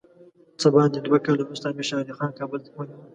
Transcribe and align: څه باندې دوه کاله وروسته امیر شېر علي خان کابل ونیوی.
څه 0.59 0.67
باندې 0.75 0.97
دوه 0.99 1.17
کاله 1.25 1.43
وروسته 1.45 1.65
امیر 1.69 1.85
شېر 1.89 1.99
علي 2.03 2.13
خان 2.17 2.31
کابل 2.39 2.59
ونیوی. 2.75 3.05